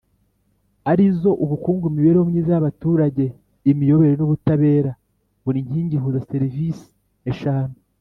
Arizo 0.91 1.31
ubukungu 1.43 1.85
imibereho 1.91 2.25
myiza 2.31 2.49
y 2.53 2.59
abaturage 2.61 3.25
imiyoborere 3.71 4.15
n 4.17 4.23
ubutabera 4.27 4.91
buri 5.43 5.59
nkingi 5.67 5.93
ihuza 5.97 6.25
serivisi 6.29 6.85
eshanu 7.31 7.75